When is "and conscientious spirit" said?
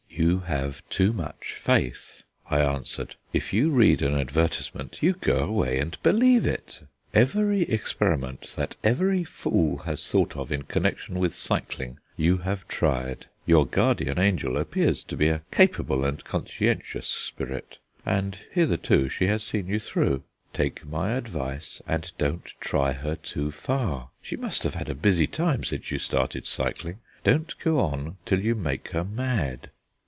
16.05-17.79